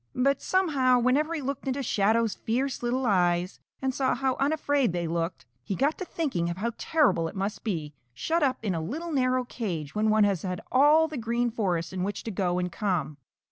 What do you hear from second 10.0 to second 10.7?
one has had